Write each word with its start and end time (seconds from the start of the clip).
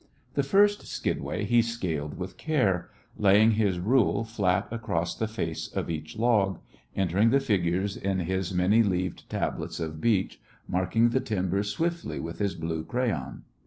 The 0.33 0.41
first 0.41 0.87
skidway 0.87 1.43
he 1.45 1.61
scaled 1.61 2.17
with 2.17 2.35
care, 2.37 2.89
laying 3.19 3.51
his 3.51 3.77
rule 3.77 4.23
flat 4.23 4.67
across 4.71 5.13
the 5.13 5.27
face 5.27 5.67
of 5.67 5.91
each 5.91 6.17
log, 6.17 6.57
entering 6.95 7.29
the 7.29 7.39
figures 7.39 8.03
on 8.03 8.17
his 8.21 8.51
many 8.51 8.81
leaved 8.81 9.29
tablets 9.29 9.79
of 9.79 10.01
beech, 10.01 10.41
marking 10.67 11.09
the 11.09 11.19
timbers 11.21 11.69
swiftly 11.69 12.19
with 12.19 12.39
his 12.39 12.55
blue 12.55 12.83
crayon. 12.83 13.43